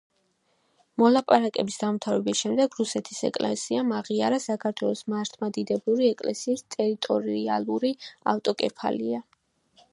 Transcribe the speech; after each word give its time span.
მოლაპარაკების 1.01 1.75
დამთავრების 1.81 2.39
შემდეგ 2.45 2.77
რუსეთის 2.81 3.19
ეკლესიამ 3.29 3.93
აღიარა 3.99 4.41
საქართველოს 4.47 5.05
მართლმადიდებელი 5.15 6.11
ეკლესიის 6.17 6.67
ტერიტორიალური 6.77 7.97
ავტოკეფალია. 8.35 9.25